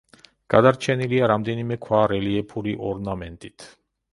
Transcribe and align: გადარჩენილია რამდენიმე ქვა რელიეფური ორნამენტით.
გადარჩენილია 0.53 1.27
რამდენიმე 1.31 1.77
ქვა 1.83 1.99
რელიეფური 2.15 2.75
ორნამენტით. 2.93 3.69